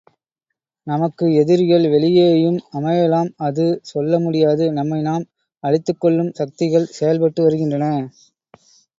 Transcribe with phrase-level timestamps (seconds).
[0.87, 5.25] நமக்கு எதிரிகள் வெளியேயும் அமையலாம் அது சொல்லமுடியாது நம்மை நாம்
[5.63, 7.85] அழித்துக் கொள்ளும் சக்திகள் செயல்பட்டுவருகின்றன.